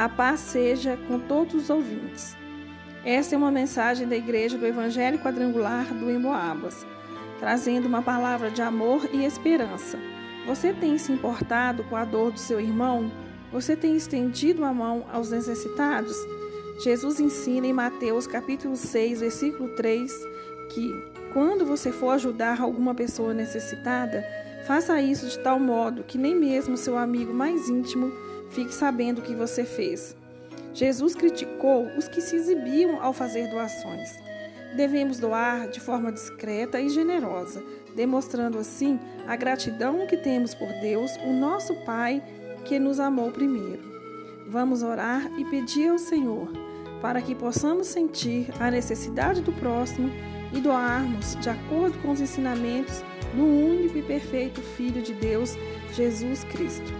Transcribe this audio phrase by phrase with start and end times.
[0.00, 2.34] A paz seja com todos os ouvintes.
[3.04, 6.86] Esta é uma mensagem da Igreja do Evangelho Quadrangular do Emboabas,
[7.38, 9.98] trazendo uma palavra de amor e esperança.
[10.46, 13.12] Você tem se importado com a dor do seu irmão?
[13.52, 16.16] Você tem estendido a mão aos necessitados?
[16.82, 20.10] Jesus ensina em Mateus capítulo 6, versículo 3,
[20.70, 20.94] que
[21.34, 24.24] quando você for ajudar alguma pessoa necessitada,
[24.66, 28.10] faça isso de tal modo que nem mesmo seu amigo mais íntimo
[28.50, 30.16] fique sabendo o que você fez.
[30.72, 34.08] Jesus criticou os que se exibiam ao fazer doações.
[34.76, 37.62] Devemos doar de forma discreta e generosa,
[37.94, 42.22] demonstrando assim a gratidão que temos por Deus, o nosso Pai,
[42.64, 43.82] que nos amou primeiro.
[44.48, 46.48] Vamos orar e pedir ao Senhor
[47.00, 50.10] para que possamos sentir a necessidade do próximo
[50.52, 53.02] e doarmos de acordo com os ensinamentos
[53.34, 55.56] do único e perfeito Filho de Deus,
[55.94, 56.92] Jesus Cristo.